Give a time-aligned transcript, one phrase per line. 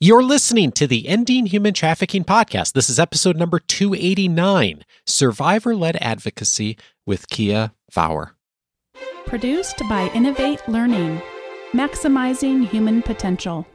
[0.00, 2.74] You're listening to the Ending Human Trafficking podcast.
[2.74, 8.36] This is episode number 289 Survivor Led Advocacy with Keeya Fowler.
[9.26, 11.20] Produced by Innovate Learning,
[11.72, 13.66] maximizing human potential.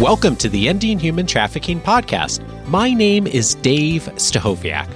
[0.00, 2.40] Welcome to the Ending Human Trafficking podcast.
[2.68, 4.88] My name is Dave Stachowiak.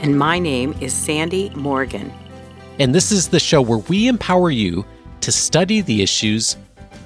[0.00, 2.12] And my name is Sandy Morgan.
[2.80, 4.84] And this is the show where we empower you
[5.20, 6.56] to study the issues,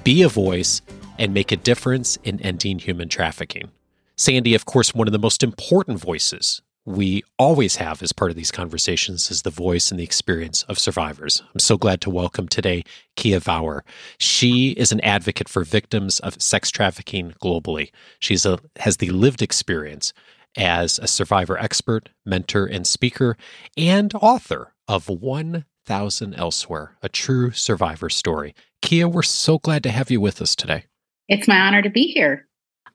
[0.03, 0.81] be a voice,
[1.19, 3.69] and make a difference in ending human trafficking.
[4.17, 8.35] Sandy, of course, one of the most important voices we always have as part of
[8.35, 11.41] these conversations is the voice and the experience of survivors.
[11.53, 12.83] I'm so glad to welcome today
[13.15, 13.85] Keeya Fowler.
[14.17, 17.91] She is an advocate for victims of sex trafficking globally.
[18.19, 20.13] She's a has the lived experience
[20.57, 23.37] as a survivor expert, mentor, and speaker,
[23.77, 28.53] and author of 1000 Elsewhere, a true survivor story.
[28.81, 30.85] Keeya, we're so glad to have you with us today.
[31.29, 32.47] It's my honor to be here.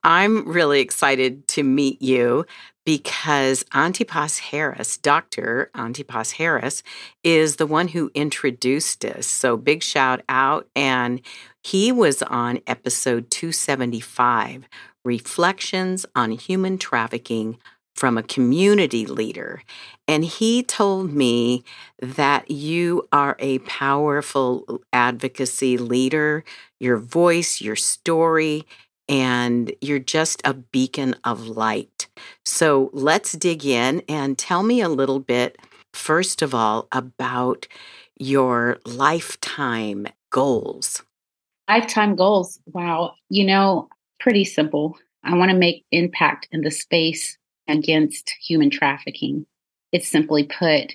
[0.04, 2.46] I'm really excited to meet you
[2.86, 5.70] because Antipas Harris, Dr.
[5.74, 6.82] Antipas Harris,
[7.22, 9.26] is the one who introduced us.
[9.26, 10.68] So big shout out.
[10.74, 11.20] And
[11.62, 14.68] he was on episode 275
[15.04, 17.58] Reflections on Human Trafficking
[17.94, 19.62] from a community leader.
[20.06, 21.64] And he told me
[22.00, 26.44] that you are a powerful advocacy leader,
[26.78, 28.64] your voice, your story,
[29.08, 32.08] and you're just a beacon of light.
[32.44, 35.58] So let's dig in and tell me a little bit,
[35.92, 37.66] first of all, about
[38.18, 41.02] your lifetime goals.
[41.68, 42.58] Lifetime goals.
[42.66, 43.14] Wow.
[43.28, 43.88] You know,
[44.20, 44.98] pretty simple.
[45.24, 47.36] I want to make impact in the space
[47.68, 49.46] against human trafficking.
[49.92, 50.94] It's simply put,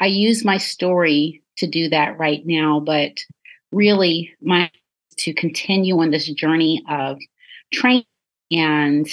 [0.00, 3.24] I use my story to do that right now, but
[3.72, 4.70] really my
[5.16, 7.18] to continue on this journey of
[7.74, 8.04] training
[8.50, 9.08] and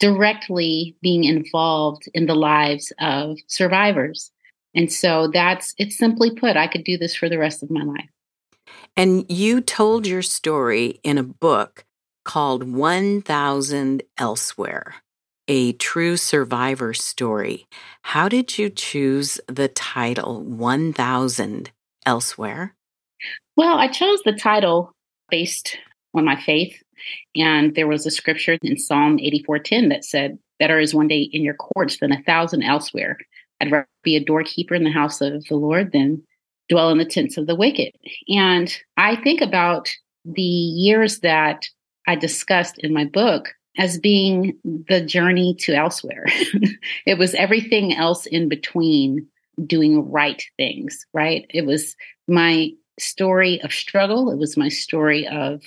[0.00, 4.30] directly being involved in the lives of survivors.
[4.74, 7.82] And so that's it's simply put, I could do this for the rest of my
[7.82, 8.08] life.
[8.96, 11.84] And you told your story in a book
[12.24, 14.96] called 1000 Elsewhere,
[15.46, 17.66] a true survivor story.
[18.02, 21.70] How did you choose the title 1000
[22.04, 22.74] Elsewhere?
[23.56, 24.92] Well, I chose the title
[25.30, 25.76] based
[26.14, 26.82] on my faith
[27.36, 31.42] and there was a scripture in Psalm 84:10 that said, Better is one day in
[31.42, 33.18] your courts than a thousand elsewhere.
[33.60, 36.22] I'd rather be a doorkeeper in the house of the Lord than
[36.68, 37.92] dwell in the tents of the wicked.
[38.28, 39.88] And I think about
[40.24, 41.66] the years that
[42.06, 43.48] I discussed in my book
[43.78, 46.26] as being the journey to elsewhere.
[47.06, 49.26] it was everything else in between
[49.66, 51.46] doing right things, right?
[51.50, 55.62] It was my story of struggle, it was my story of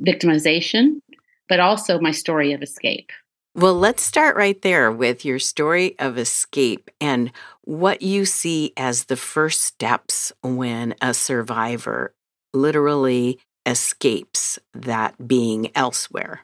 [0.00, 1.00] victimization,
[1.48, 3.10] but also my story of escape.
[3.56, 7.30] Well, let's start right there with your story of escape and
[7.62, 12.14] what you see as the first steps when a survivor
[12.52, 16.40] literally escapes that being elsewhere.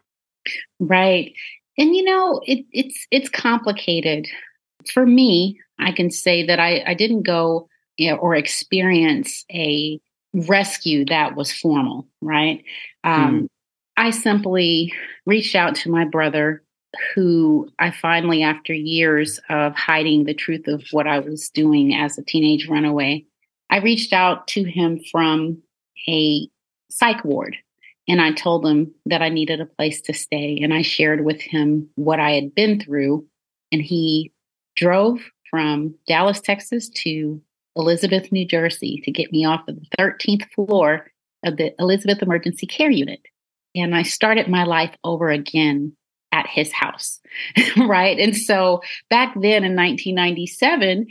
[0.79, 1.33] Right.
[1.77, 4.29] And you know, it, it's it's complicated.
[4.93, 7.69] For me, I can say that I, I didn't go
[8.01, 10.01] you know, or experience a
[10.33, 12.65] rescue that was formal, right?
[13.05, 13.47] Um, mm.
[13.97, 14.93] I simply
[15.27, 16.63] reached out to my brother,
[17.15, 22.19] who I finally, after years of hiding the truth of what I was doing as
[22.19, 23.25] a teenage runaway,
[23.69, 25.63] I reached out to him from
[26.09, 26.49] a
[26.91, 27.57] psych ward.
[28.09, 30.59] And I told him that I needed a place to stay.
[30.61, 33.27] And I shared with him what I had been through.
[33.71, 34.33] And he
[34.75, 37.41] drove from Dallas, Texas to
[37.77, 41.07] Elizabeth, New Jersey to get me off of the 13th floor
[41.45, 43.21] of the Elizabeth Emergency Care Unit.
[43.75, 45.97] And I started my life over again
[46.33, 47.21] at his house,
[47.77, 48.19] right?
[48.19, 51.07] And so back then in 1997,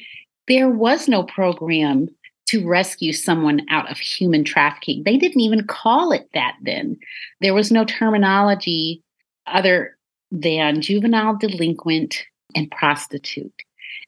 [0.48, 2.10] there was no program
[2.48, 5.04] to rescue someone out of human trafficking.
[5.04, 6.98] They didn't even call it that then.
[7.42, 9.04] There was no terminology
[9.46, 9.96] other
[10.32, 13.54] than juvenile delinquent and prostitute.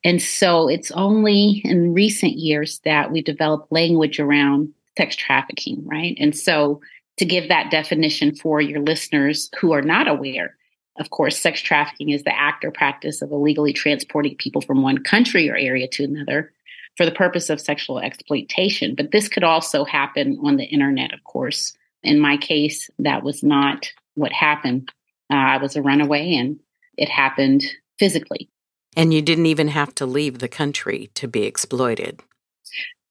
[0.03, 6.15] And so it's only in recent years that we developed language around sex trafficking, right?
[6.19, 6.79] And so
[7.17, 10.55] to give that definition for your listeners who are not aware,
[10.99, 14.99] of course, sex trafficking is the act or practice of illegally transporting people from one
[14.99, 16.53] country or area to another
[16.97, 18.93] for the purpose of sexual exploitation.
[18.93, 21.73] But this could also happen on the internet, of course.
[22.03, 24.91] In my case, that was not what happened.
[25.31, 26.59] Uh, I was a runaway and
[26.95, 27.63] it happened
[27.97, 28.49] physically.
[28.95, 32.19] And you didn't even have to leave the country to be exploited.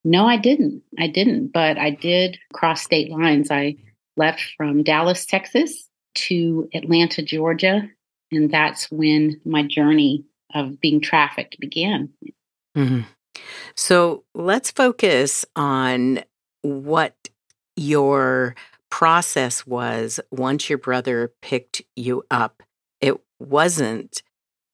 [0.04, 0.82] No, I didn't.
[0.98, 3.50] I didn't, but I did cross state lines.
[3.50, 3.76] I
[4.16, 7.88] left from Dallas, Texas to Atlanta, Georgia.
[8.32, 10.24] And that's when my journey
[10.54, 12.10] of being trafficked began.
[12.76, 13.00] Mm-hmm.
[13.76, 16.20] So let's focus on
[16.62, 17.14] what
[17.76, 18.54] your
[18.90, 22.62] process was once your brother picked you up.
[23.00, 24.22] It wasn't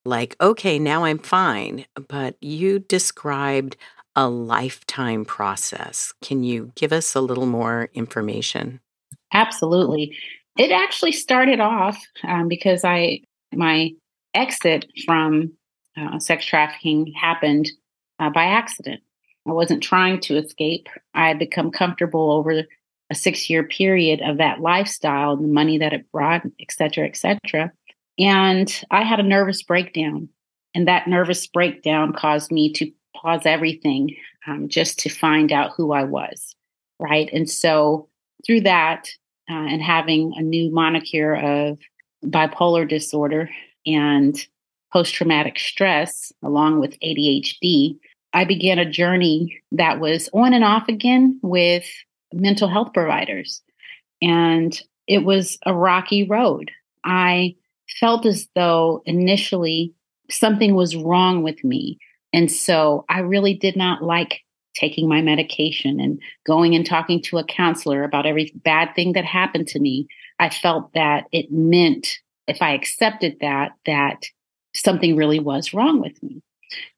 [0.04, 3.76] like, okay, now I'm fine, but you described
[4.16, 6.12] a lifetime process.
[6.22, 8.80] Can you give us a little more information?
[9.32, 10.16] Absolutely.
[10.58, 13.20] It actually started off um, because I
[13.52, 13.90] my
[14.34, 15.52] exit from
[15.96, 17.70] uh, sex trafficking happened
[18.18, 19.02] uh, by accident.
[19.46, 20.88] I wasn't trying to escape.
[21.14, 22.64] I had become comfortable over
[23.10, 27.06] a six year period of that lifestyle and the money that it brought, et cetera,
[27.06, 27.70] et cetera.
[28.18, 30.28] And I had a nervous breakdown.
[30.74, 32.90] And that nervous breakdown caused me to
[33.20, 34.14] pause everything
[34.46, 36.54] um, just to find out who I was.
[36.98, 37.28] Right.
[37.32, 38.08] And so
[38.46, 39.08] through that
[39.50, 41.78] uh, and having a new moniker of
[42.24, 43.50] bipolar disorder
[43.84, 44.36] and
[44.92, 47.98] post traumatic stress, along with ADHD,
[48.32, 51.84] I began a journey that was on and off again with
[52.32, 53.62] mental health providers.
[54.22, 56.70] And it was a rocky road.
[57.04, 57.54] I
[58.00, 59.92] felt as though initially
[60.30, 61.98] something was wrong with me.
[62.36, 64.42] And so I really did not like
[64.74, 69.24] taking my medication and going and talking to a counselor about every bad thing that
[69.24, 70.06] happened to me.
[70.38, 74.24] I felt that it meant if I accepted that, that
[74.74, 76.42] something really was wrong with me.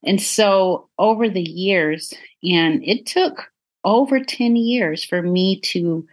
[0.04, 2.12] And so over the years,
[2.42, 3.44] and it took
[3.84, 6.04] over 10 years for me to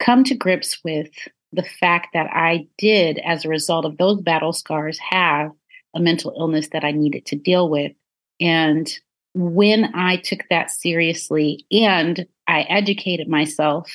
[0.00, 1.08] come to grips with
[1.50, 5.50] the fact that I did, as a result of those battle scars, have
[5.94, 7.92] a mental illness that I needed to deal with.
[8.40, 8.90] And
[9.34, 13.94] when I took that seriously and I educated myself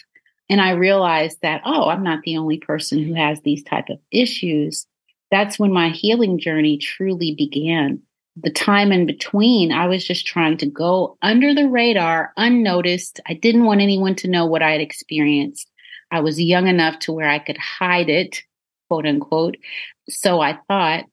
[0.50, 4.00] and I realized that, oh, I'm not the only person who has these type of
[4.12, 4.86] issues,
[5.31, 8.01] that's when my healing journey truly began.
[8.38, 13.19] The time in between, I was just trying to go under the radar, unnoticed.
[13.27, 15.69] I didn't want anyone to know what I had experienced.
[16.12, 18.44] I was young enough to where I could hide it,
[18.89, 19.57] quote unquote.
[20.09, 21.06] So I thought.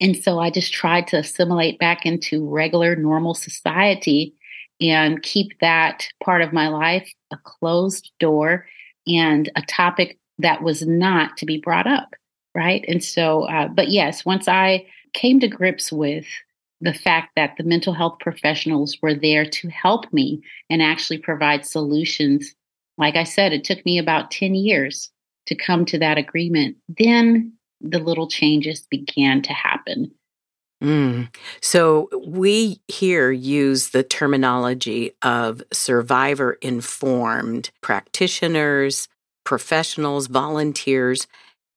[0.00, 4.34] And so I just tried to assimilate back into regular, normal society
[4.80, 8.66] and keep that part of my life a closed door
[9.06, 12.14] and a topic that was not to be brought up.
[12.54, 12.84] Right.
[12.88, 16.26] And so, uh, but yes, once I came to grips with
[16.80, 21.64] the fact that the mental health professionals were there to help me and actually provide
[21.64, 22.54] solutions
[22.98, 25.10] like I said, it took me about 10 years
[25.46, 26.76] to come to that agreement.
[26.88, 30.12] Then the little changes began to happen.
[30.82, 31.34] Mm.
[31.62, 39.08] So we here use the terminology of survivor informed practitioners,
[39.44, 41.26] professionals, volunteers,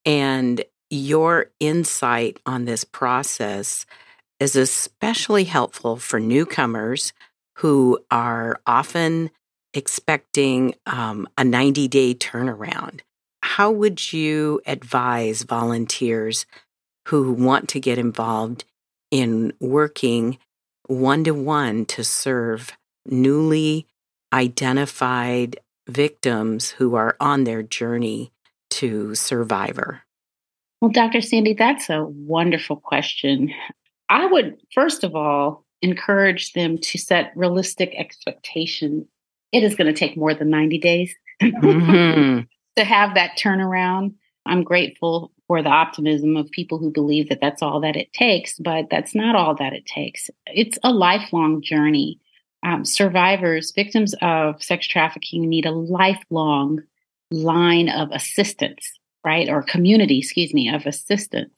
[0.06, 3.86] and your insight on this process
[4.40, 7.13] is especially helpful for newcomers
[7.57, 9.30] who are often
[9.74, 13.02] expecting um, a 90 day turnaround.
[13.56, 16.46] How would you advise volunteers
[17.07, 18.63] who want to get involved
[19.10, 20.38] in working
[20.85, 23.88] one to one to serve newly
[24.31, 28.31] identified victims who are on their journey
[28.69, 30.04] to survivor?
[30.80, 31.19] Well, Dr.
[31.19, 33.52] Sandy, that's a wonderful question.
[34.09, 39.07] I would, first of all, encourage them to set realistic expectations
[39.52, 42.42] it is going to take more than 90 days mm-hmm.
[42.80, 44.14] to have that turnaround.
[44.45, 48.57] I'm grateful for the optimism of people who believe that that's all that it takes,
[48.57, 50.30] but that's not all that it takes.
[50.48, 52.19] It's a lifelong journey.
[52.64, 56.81] Um, survivors, victims of sex trafficking, need a lifelong
[57.31, 58.92] line of assistance,
[59.26, 59.50] right?
[59.50, 61.54] Or community, excuse me, of assistance.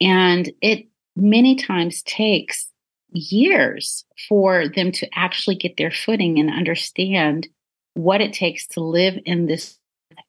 [0.00, 2.68] And it many times takes
[3.12, 7.48] years for them to actually get their footing and understand
[7.94, 9.79] what it takes to live in this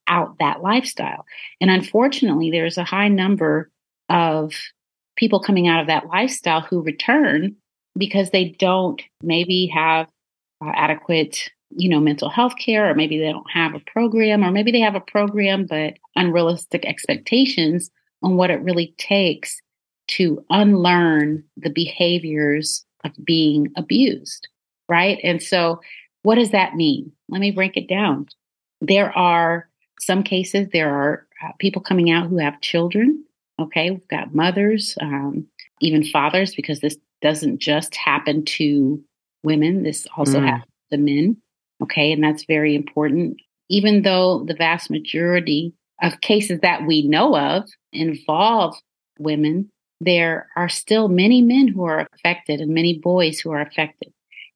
[0.07, 1.25] out that lifestyle.
[1.60, 3.69] And unfortunately, there's a high number
[4.10, 4.53] of
[5.15, 7.55] people coming out of that lifestyle who return
[7.98, 10.07] because they don't maybe have
[10.63, 14.51] uh, adequate you know mental health care or maybe they don't have a program or
[14.51, 17.89] maybe they have a program but unrealistic expectations
[18.21, 19.62] on what it really takes
[20.07, 24.48] to unlearn the behaviors of being abused,
[24.89, 25.19] right?
[25.24, 25.79] And so,
[26.24, 27.12] what does that mean?
[27.29, 28.27] Let me break it down.
[28.81, 29.67] There are
[30.01, 33.24] some cases, there are uh, people coming out who have children
[33.62, 35.46] Okay, we've got mothers, um,
[35.81, 39.01] even fathers, because this doesn't just happen to
[39.43, 40.46] women, this also mm.
[40.46, 41.38] happens to men.
[41.84, 43.38] Okay, and that's very important.
[43.70, 48.75] Even though the vast majority of cases that we know of involve
[49.20, 54.12] women, there are still many men who are affected and many boys who are affected.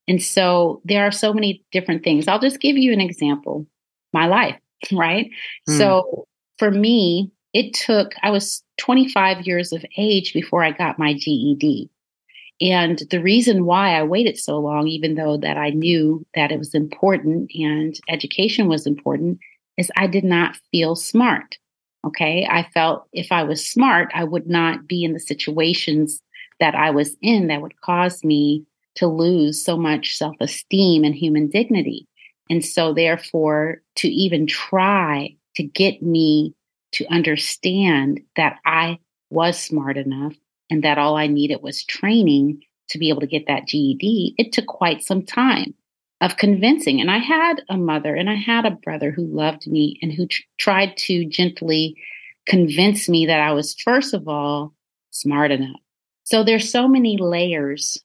[0.08, 2.28] And so there are so many different things.
[2.28, 3.68] I'll just give you an example
[4.14, 4.58] my life,
[4.92, 5.30] right?
[5.70, 5.78] Mm.
[5.78, 6.28] So
[6.58, 11.90] for me, it took, I was 25 years of age before I got my GED.
[12.62, 16.60] And the reason why I waited so long, even though that I knew that it
[16.60, 19.40] was important and education was important,
[19.78, 21.58] is I did not feel smart.
[22.06, 22.48] Okay.
[22.50, 26.22] I felt if I was smart, I would not be in the situations
[26.60, 28.66] that I was in that would cause me
[28.96, 32.08] to lose so much self esteem and human dignity.
[32.50, 36.54] And so, therefore, to even try to get me
[36.94, 39.00] to understand that I
[39.30, 40.34] was smart enough
[40.70, 44.52] and that all I needed was training to be able to get that GED, it
[44.52, 45.74] took quite some time
[46.22, 47.02] of convincing.
[47.02, 50.28] And I had a mother and I had a brother who loved me and who
[50.28, 51.96] tr- tried to gently
[52.46, 54.74] convince me that I was, first of all,
[55.12, 55.80] smart enough.
[56.24, 58.04] So there's so many layers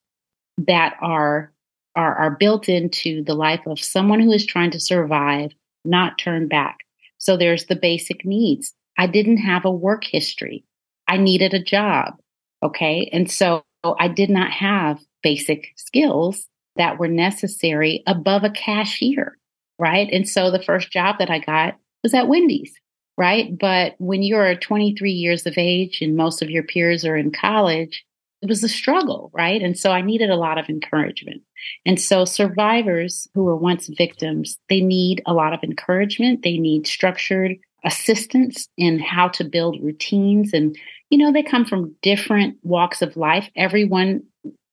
[0.58, 1.52] that are
[1.96, 5.52] are, are built into the life of someone who is trying to survive,
[5.84, 6.78] not turn back.
[7.18, 8.72] So there's the basic needs.
[8.98, 10.64] I didn't have a work history.
[11.08, 12.14] I needed a job.
[12.62, 13.08] Okay.
[13.12, 13.64] And so
[13.98, 19.36] I did not have basic skills that were necessary above a cashier.
[19.78, 20.08] Right.
[20.12, 22.74] And so the first job that I got was at Wendy's.
[23.16, 23.58] Right.
[23.58, 28.04] But when you're 23 years of age and most of your peers are in college,
[28.42, 29.60] it was a struggle, right?
[29.60, 31.42] And so I needed a lot of encouragement.
[31.84, 36.42] And so survivors who were once victims, they need a lot of encouragement.
[36.42, 40.52] They need structured assistance in how to build routines.
[40.54, 40.76] And,
[41.10, 43.48] you know, they come from different walks of life.
[43.56, 44.22] Everyone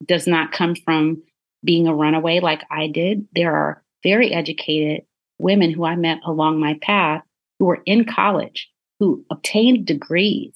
[0.06, 1.22] does not come from
[1.64, 3.28] being a runaway like I did.
[3.34, 5.04] There are very educated
[5.40, 7.24] women who I met along my path
[7.60, 8.70] who were in college,
[9.00, 10.54] who obtained degrees,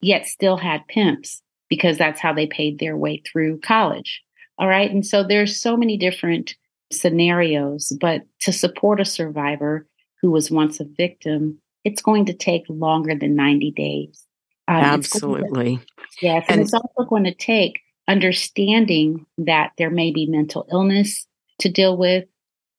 [0.00, 1.42] yet still had pimps
[1.74, 4.22] because that's how they paid their way through college.
[4.58, 4.88] All right.
[4.88, 6.54] And so there's so many different
[6.92, 9.88] scenarios, but to support a survivor
[10.22, 14.24] who was once a victim, it's going to take longer than 90 days.
[14.68, 15.78] Um, Absolutely.
[15.78, 15.82] To,
[16.22, 16.44] yes.
[16.48, 21.26] And, and it's also going to take understanding that there may be mental illness
[21.58, 22.26] to deal with,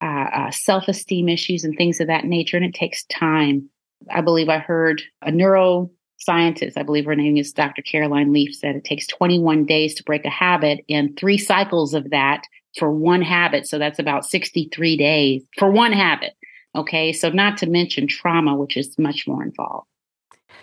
[0.02, 2.56] uh, uh, self esteem issues, and things of that nature.
[2.56, 3.70] And it takes time.
[4.10, 7.82] I believe I heard a neuro scientist, I believe her name is Dr.
[7.82, 12.10] Caroline Leaf, said it takes 21 days to break a habit and three cycles of
[12.12, 12.44] that
[12.78, 13.68] for one habit.
[13.68, 16.34] So that's about 63 days for one habit.
[16.76, 17.14] Okay.
[17.14, 19.88] So not to mention trauma, which is much more involved.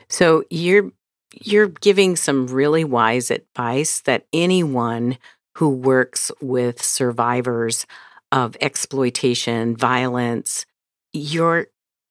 [0.09, 0.91] So you're
[1.41, 5.17] you're giving some really wise advice that anyone
[5.57, 7.87] who works with survivors
[8.31, 10.67] of exploitation, violence,
[11.15, 11.69] your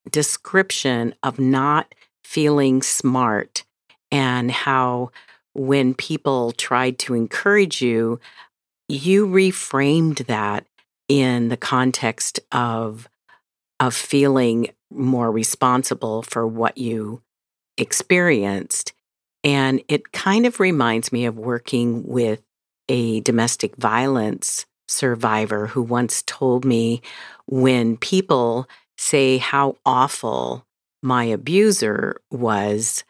[0.10, 1.94] description of not
[2.32, 3.66] feeling smart
[4.10, 5.12] and how
[5.54, 8.22] when people tried to encourage you,
[8.88, 10.66] you reframed that
[11.10, 13.10] in the context of
[13.82, 17.22] of feeling more responsible for what you
[17.78, 18.94] experienced.
[19.44, 22.42] And it kind of reminds me of working with
[22.88, 27.02] a domestic violence survivor who once told me
[27.48, 30.66] when people say how awful
[31.02, 33.04] my abuser was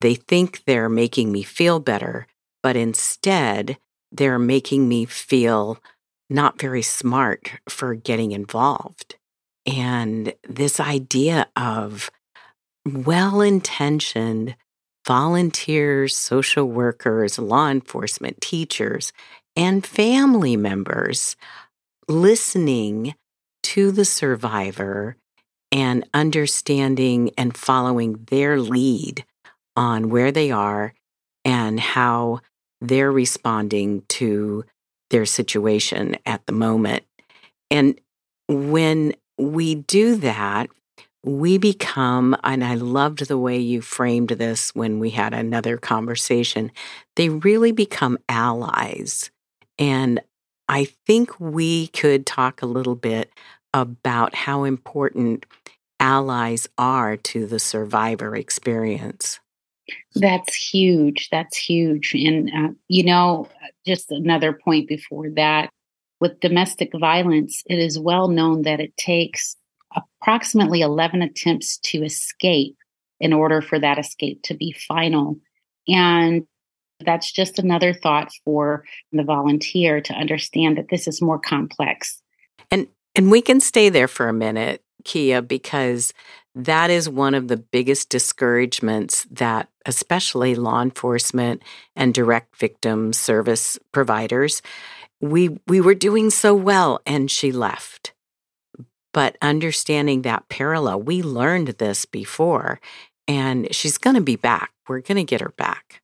[0.00, 2.26] they think they're making me feel better,
[2.62, 3.78] but instead
[4.12, 5.78] they're making me feel
[6.30, 9.16] not very smart for getting involved.
[9.66, 12.10] And this idea of
[12.86, 14.56] well intentioned
[15.06, 19.12] volunteers, social workers, law enforcement, teachers,
[19.56, 21.36] and family members
[22.08, 23.14] listening
[23.62, 25.16] to the survivor
[25.70, 29.24] and understanding and following their lead
[29.76, 30.94] on where they are
[31.44, 32.40] and how
[32.80, 34.64] they're responding to
[35.10, 37.04] their situation at the moment.
[37.70, 38.00] And
[38.48, 40.68] when we do that,
[41.24, 46.70] we become, and I loved the way you framed this when we had another conversation,
[47.16, 49.30] they really become allies.
[49.78, 50.20] And
[50.68, 53.30] I think we could talk a little bit
[53.74, 55.44] about how important
[56.00, 59.40] allies are to the survivor experience.
[60.14, 61.28] That's huge.
[61.30, 62.14] That's huge.
[62.14, 63.48] And, uh, you know,
[63.86, 65.70] just another point before that
[66.20, 69.56] with domestic violence, it is well known that it takes
[69.94, 72.76] approximately 11 attempts to escape
[73.20, 75.38] in order for that escape to be final.
[75.86, 76.46] And
[77.04, 82.20] that's just another thought for the volunteer to understand that this is more complex.
[82.70, 86.12] And and we can stay there for a minute, Keeya, because
[86.54, 91.62] that is one of the biggest discouragements that especially law enforcement
[91.94, 94.60] and direct victim service providers
[95.20, 98.12] we we were doing so well and she left.
[99.12, 102.80] But understanding that parallel we learned this before
[103.26, 104.72] and she's going to be back.
[104.88, 106.00] We're going to get her back.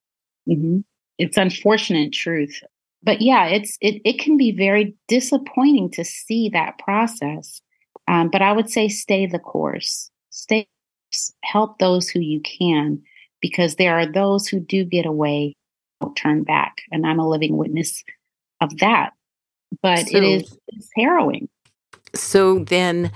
[0.48, 0.80] Mm-hmm.
[1.18, 2.62] it's unfortunate truth.
[3.02, 7.60] But yeah it's it, it can be very disappointing to see that process
[8.08, 10.10] um, but i would say stay the course.
[10.30, 10.66] Stay
[11.44, 13.00] help those who you can
[13.40, 15.54] because there are those who do get away
[16.00, 18.02] don't turn back and i'm a living witness
[18.60, 19.10] of that.
[19.82, 21.48] But so, it is harrowing.
[22.14, 23.12] So then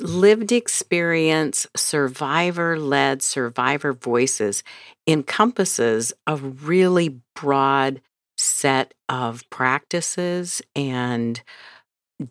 [0.00, 4.62] lived experience survivor led survivor voices
[5.06, 8.00] encompasses a really broad
[8.36, 11.42] set of practices and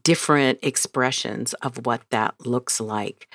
[0.03, 3.27] different expressions of what that looks like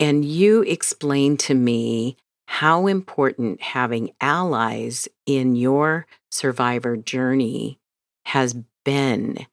[0.00, 7.78] and you explained to me how important having allies in your survivor journey
[8.26, 9.46] has been.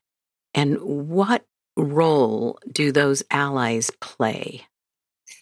[0.54, 1.46] And what
[1.78, 4.66] role do those allies play?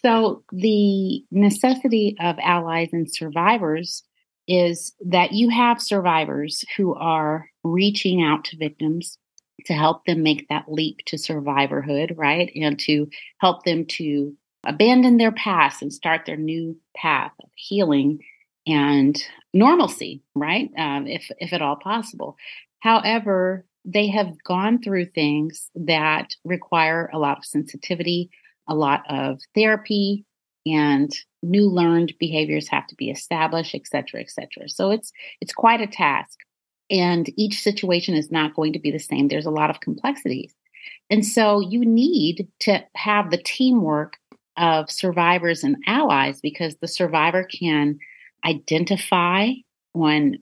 [0.02, 4.04] So, the necessity of allies and survivors
[4.46, 9.18] is that you have survivors who are reaching out to victims
[9.66, 12.50] to help them make that leap to survivorhood, right?
[12.54, 18.20] And to help them to abandon their past and start their new path of healing
[18.66, 19.22] and
[19.54, 20.70] normalcy, right?
[20.76, 22.36] Um, if if at all possible.
[22.80, 28.30] However, they have gone through things that require a lot of sensitivity,
[28.68, 30.26] a lot of therapy,
[30.66, 31.10] and
[31.42, 34.68] new learned behaviors have to be established, et cetera, et cetera.
[34.68, 36.38] So it's it's quite a task.
[36.90, 39.28] And each situation is not going to be the same.
[39.28, 40.54] There's a lot of complexities.
[41.08, 44.16] And so you need to have the teamwork
[44.56, 47.98] of survivors and allies because the survivor can
[48.44, 49.50] identify
[49.94, 50.38] on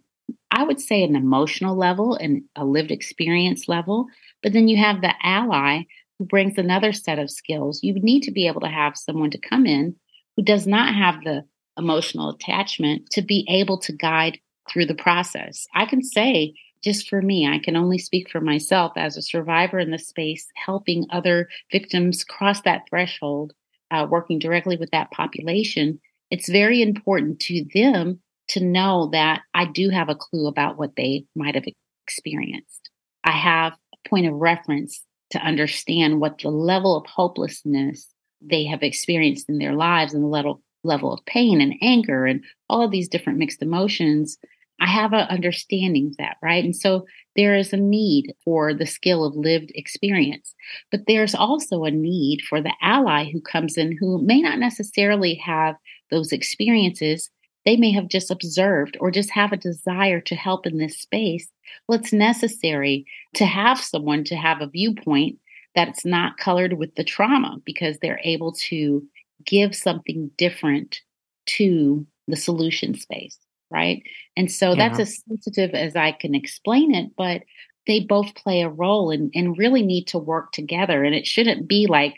[0.50, 4.06] I would say an emotional level and a lived experience level,
[4.42, 5.82] but then you have the ally
[6.18, 7.80] who brings another set of skills.
[7.82, 9.96] You need to be able to have someone to come in
[10.36, 11.44] who does not have the
[11.78, 15.66] emotional attachment to be able to guide through the process.
[15.74, 19.78] I can say just for me, I can only speak for myself as a survivor
[19.78, 23.52] in the space, helping other victims cross that threshold
[23.90, 26.00] uh, working directly with that population,
[26.30, 30.96] it's very important to them to know that I do have a clue about what
[30.96, 31.66] they might have
[32.06, 32.90] experienced.
[33.24, 38.08] I have a point of reference to understand what the level of hopelessness
[38.40, 42.42] they have experienced in their lives and the level level of pain and anger and
[42.70, 44.38] all of these different mixed emotions
[44.80, 46.64] I have an understanding of that, right?
[46.64, 50.54] And so there is a need for the skill of lived experience,
[50.90, 55.34] but there's also a need for the ally who comes in who may not necessarily
[55.34, 55.74] have
[56.10, 57.30] those experiences.
[57.64, 61.50] They may have just observed or just have a desire to help in this space.
[61.86, 65.38] Well, it's necessary to have someone to have a viewpoint
[65.74, 69.06] that's not colored with the trauma because they're able to
[69.44, 71.00] give something different
[71.46, 73.38] to the solution space
[73.70, 74.02] right?
[74.36, 74.76] And so yeah.
[74.76, 77.42] that's as sensitive as I can explain it, but
[77.86, 81.04] they both play a role and, and really need to work together.
[81.04, 82.14] And it shouldn't be like,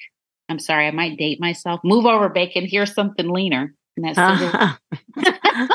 [0.48, 1.80] I'm sorry, I might date myself.
[1.84, 2.66] Move over, bacon.
[2.66, 3.74] Here's something leaner.
[4.02, 4.76] Uh-huh.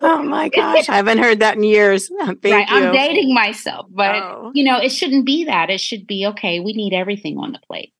[0.00, 2.08] oh my gosh, I haven't heard that in years.
[2.18, 2.76] Thank right, you.
[2.76, 4.50] I'm dating myself, but oh.
[4.54, 5.70] you know, it shouldn't be that.
[5.70, 6.60] It should be okay.
[6.60, 7.92] We need everything on the plate.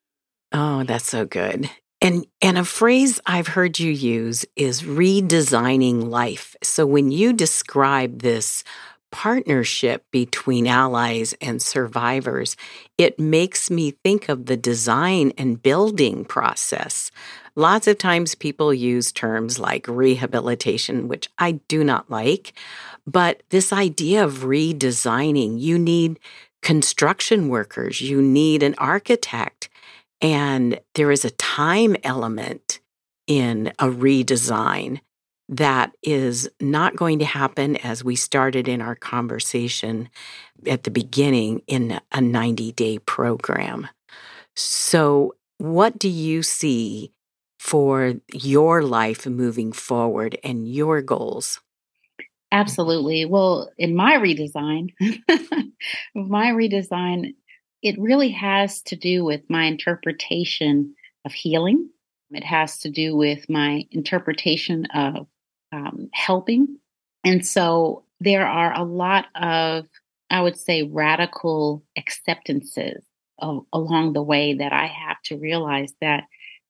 [0.53, 1.69] Oh, that's so good.
[2.07, 6.55] And and a phrase I've heard you use is redesigning life.
[6.63, 8.63] So when you describe this
[9.11, 12.57] partnership between allies and survivors,
[12.97, 17.11] it makes me think of the design and building process.
[17.57, 22.53] Lots of times people use terms like rehabilitation, which I do not like,
[23.05, 26.21] but this idea of redesigning, you need
[26.63, 29.69] construction workers, you need an architect,
[30.21, 32.81] and there is a time element
[33.27, 35.01] in a redesign
[35.49, 40.09] that is not going to happen as we started in our conversation
[40.67, 43.89] at the beginning in a 90 day program.
[44.55, 47.13] So, what do you see
[47.59, 51.61] for your life moving forward and your goals?
[52.53, 53.25] Absolutely.
[53.25, 54.93] Well, in my redesign,
[56.15, 57.35] my redesign,
[57.87, 60.93] it really has to do with my interpretation
[61.25, 61.89] of healing.
[62.33, 65.29] It has to do with my interpretation of
[65.71, 66.79] um, helping.
[67.23, 69.85] And so there are a lot of,
[70.31, 73.05] I would say, radical acceptances
[73.39, 76.25] of, along the way that I have to realize that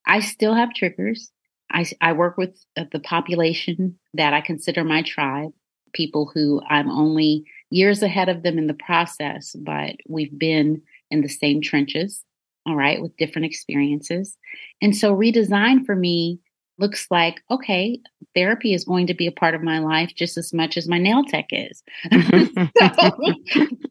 [0.07, 1.31] I still have triggers.
[1.73, 5.53] I, I work with uh, the population that I consider my tribe,
[5.95, 11.21] people who I'm only years ahead of them in the process, but we've been in
[11.23, 12.25] the same trenches,
[12.67, 14.37] all right, with different experiences.
[14.83, 16.41] And so redesign for me
[16.79, 17.99] looks like okay
[18.35, 20.99] therapy is going to be a part of my life just as much as my
[20.99, 21.83] nail tech is.
[22.79, 23.11] So,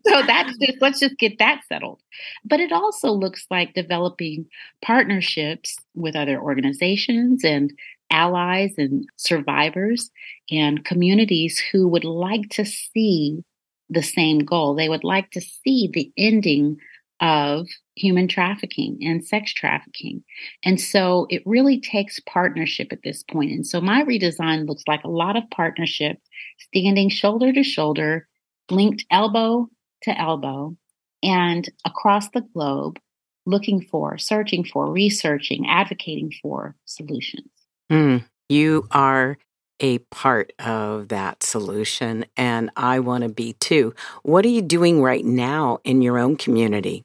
[0.05, 2.01] so that's just let's just get that settled.
[2.43, 4.45] But it also looks like developing
[4.83, 7.73] partnerships with other organizations and
[8.11, 10.11] allies and survivors
[10.51, 13.43] and communities who would like to see
[13.89, 14.75] the same goal.
[14.75, 16.77] They would like to see the ending
[17.21, 20.23] of human trafficking and sex trafficking.
[20.63, 23.51] And so it really takes partnership at this point.
[23.51, 26.17] And so my redesign looks like a lot of partnership,
[26.59, 28.27] standing shoulder to shoulder,
[28.69, 29.69] linked elbow
[30.03, 30.75] to elbow,
[31.23, 32.99] and across the globe,
[33.45, 37.49] looking for, searching for, researching, advocating for solutions.
[37.91, 39.37] Mm, you are
[39.79, 43.93] a part of that solution, and I want to be too.
[44.23, 47.04] What are you doing right now in your own community?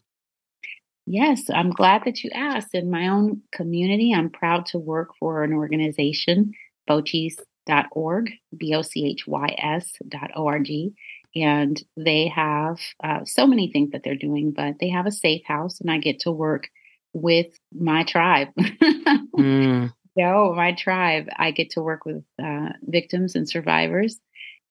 [1.07, 2.75] Yes, I'm glad that you asked.
[2.75, 6.53] In my own community, I'm proud to work for an organization,
[6.89, 10.93] bochys.org, B O C H Y S dot O R G.
[11.35, 15.43] And they have uh, so many things that they're doing, but they have a safe
[15.47, 16.69] house, and I get to work
[17.13, 18.49] with my tribe.
[18.59, 19.93] mm.
[20.19, 24.19] So, my tribe, I get to work with uh, victims and survivors,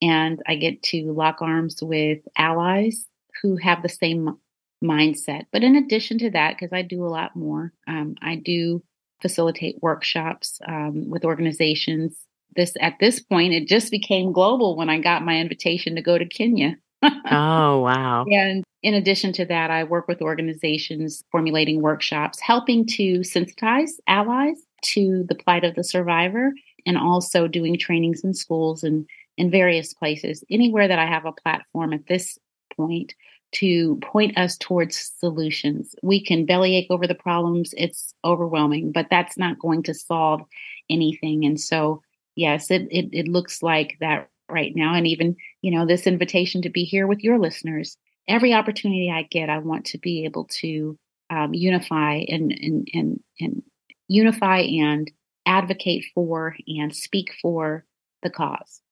[0.02, 3.06] and I get to lock arms with allies
[3.42, 4.36] who have the same
[4.82, 5.44] mindset.
[5.52, 8.82] But in addition to that, because I do a lot more, um, I do
[9.20, 12.16] facilitate workshops um, with organizations.
[12.56, 16.18] This at this point, it just became global when I got my invitation to go
[16.18, 16.76] to Kenya.
[17.02, 18.24] oh wow!
[18.30, 24.56] And in addition to that, I work with organizations formulating workshops, helping to sensitize allies
[24.82, 26.52] to the plight of the survivor,
[26.86, 30.44] and also doing trainings in schools and in various places.
[30.50, 32.38] Anywhere that I have a platform at this
[32.76, 33.14] point
[33.52, 35.94] to point us towards solutions.
[36.02, 40.42] We can bellyache over the problems, it's overwhelming, but that's not going to solve
[40.88, 41.44] anything.
[41.44, 42.02] And so,
[42.36, 44.94] yes, it, it, it looks like that right now.
[44.94, 47.96] And even, you know, this invitation to be here with your listeners,
[48.28, 50.98] every opportunity I get, I want to be able to
[51.30, 53.62] um, unify and, and, and, and
[54.08, 55.10] unify and
[55.46, 57.84] advocate for and speak for
[58.22, 58.82] the cause.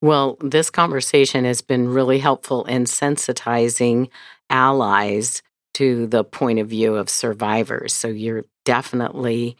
[0.00, 4.08] Well, this conversation has been really helpful in sensitizing
[4.48, 5.42] allies
[5.74, 7.92] to the point of view of survivors.
[7.92, 9.56] So you're definitely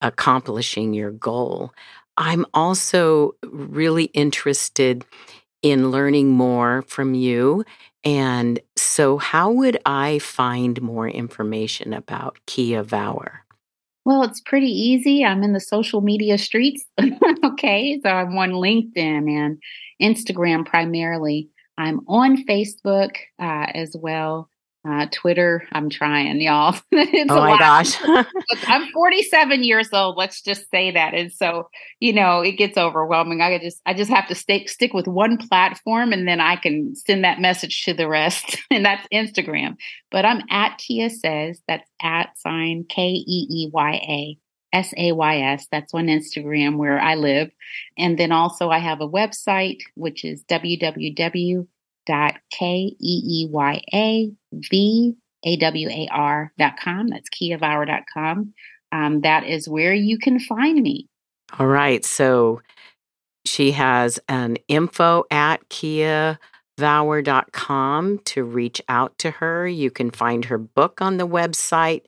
[0.00, 1.72] accomplishing your goal.
[2.16, 5.04] I'm also really interested
[5.62, 7.64] in learning more from you.
[8.04, 13.40] And so, how would I find more information about Keeya Vower?
[14.04, 15.24] Well, it's pretty easy.
[15.24, 16.84] I'm in the social media streets.
[17.44, 18.00] okay.
[18.02, 19.58] So I'm on LinkedIn and
[20.02, 21.48] Instagram primarily.
[21.78, 24.49] I'm on Facebook uh, as well.
[24.88, 26.74] Uh, Twitter, I'm trying, y'all.
[26.92, 27.98] oh my gosh.
[28.66, 30.16] I'm 47 years old.
[30.16, 31.12] Let's just say that.
[31.12, 33.42] And so, you know, it gets overwhelming.
[33.42, 36.94] I just, I just have to stay, stick with one platform and then I can
[36.96, 38.56] send that message to the rest.
[38.70, 39.76] and that's Instagram.
[40.10, 41.60] But I'm at Keeya Says.
[41.68, 44.38] That's at sign K E E Y A.
[44.72, 45.66] S A Y S.
[45.70, 47.50] That's on Instagram where I live.
[47.98, 51.66] And then also I have a website, which is www
[52.10, 57.08] dot K E E Y A V A W A R dot com.
[57.08, 58.52] That's dot com.
[58.92, 61.06] Um, that is where you can find me.
[61.58, 62.04] All right.
[62.04, 62.62] So
[63.44, 66.38] she has an info at kiavower.com
[68.18, 69.68] to reach out to her.
[69.68, 72.02] You can find her book on the website.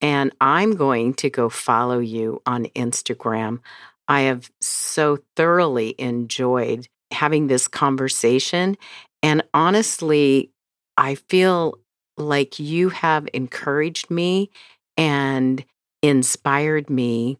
[0.00, 3.60] And I'm going to go follow you on Instagram.
[4.08, 8.76] I have so thoroughly enjoyed having this conversation.
[9.24, 10.50] And honestly,
[10.98, 11.78] I feel
[12.18, 14.50] like you have encouraged me
[14.98, 15.64] and
[16.02, 17.38] inspired me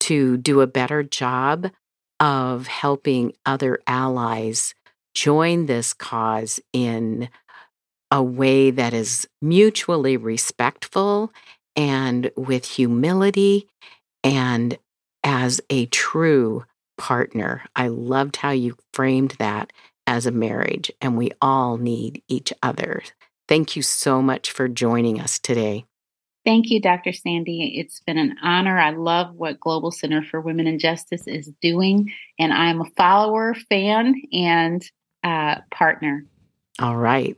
[0.00, 1.70] to do a better job
[2.18, 4.74] of helping other allies
[5.14, 7.28] join this cause in
[8.10, 11.32] a way that is mutually respectful
[11.76, 13.68] and with humility
[14.24, 14.76] and
[15.22, 16.64] as a true
[16.98, 17.62] partner.
[17.76, 19.72] I loved how you framed that
[20.06, 23.02] as a marriage, and we all need each other.
[23.48, 25.84] Thank you so much for joining us today.
[26.44, 27.12] Thank you, Dr.
[27.12, 27.78] Sandy.
[27.78, 28.78] It's been an honor.
[28.78, 33.54] I love what Global Center for Women and Justice is doing, and I'm a follower,
[33.68, 34.82] fan, and
[35.22, 36.24] uh, partner.
[36.80, 37.36] All right.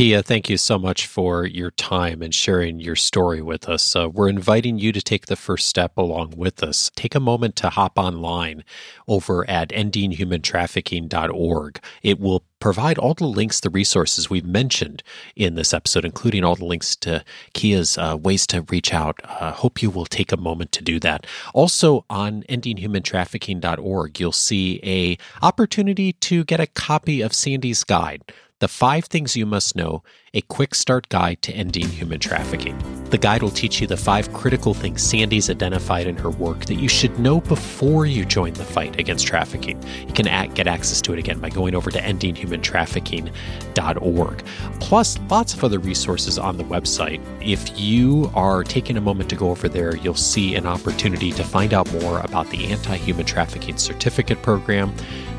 [0.00, 3.94] Keeya, thank you so much for your time and sharing your story with us.
[3.94, 6.90] Uh, we're inviting you to take the first step along with us.
[6.96, 8.64] Take a moment to hop online
[9.06, 11.80] over at endinghumantrafficking.org.
[12.02, 15.02] It will provide all the links, the resources we've mentioned
[15.36, 19.20] in this episode, including all the links to Keeya's uh, ways to reach out.
[19.24, 21.26] Uh, hope you will take a moment to do that.
[21.52, 28.24] Also on endinghumantrafficking.org, you'll see a opportunity to get a copy of Sandy's guide
[28.60, 32.78] the Five Things You Must Know A Quick Start Guide to Ending Human Trafficking.
[33.08, 36.74] The guide will teach you the five critical things Sandy's identified in her work that
[36.74, 39.82] you should know before you join the fight against trafficking.
[40.06, 44.44] You can get access to it again by going over to endinghumantrafficking.org.
[44.78, 47.24] Plus, lots of other resources on the website.
[47.42, 51.42] If you are taking a moment to go over there, you'll see an opportunity to
[51.42, 54.94] find out more about the Anti Human Trafficking Certificate Program,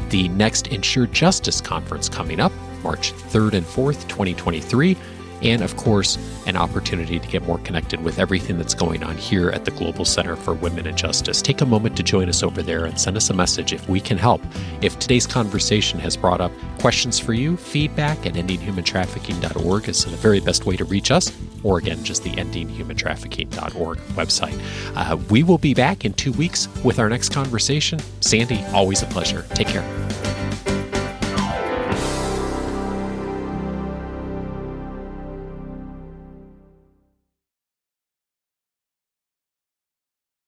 [0.09, 2.51] the next Ensure Justice Conference coming up
[2.83, 4.97] March 3rd and 4th, 2023.
[5.41, 9.49] And of course, an opportunity to get more connected with everything that's going on here
[9.49, 11.41] at the Global Center for Women and Justice.
[11.41, 13.99] Take a moment to join us over there and send us a message if we
[13.99, 14.41] can help.
[14.81, 20.39] If today's conversation has brought up questions for you, feedback at endinghumantrafficking.org is the very
[20.39, 21.31] best way to reach us,
[21.63, 24.61] or again, just the endinghumantrafficking.org website.
[24.95, 27.99] Uh, we will be back in two weeks with our next conversation.
[28.19, 29.45] Sandy, always a pleasure.
[29.53, 30.20] Take care.